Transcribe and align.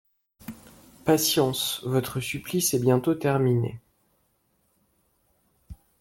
Patience, 1.05 1.83
votre 1.83 2.19
supplice 2.21 2.73
est 2.73 2.79
bientôt 2.79 3.13
terminé 3.13 3.79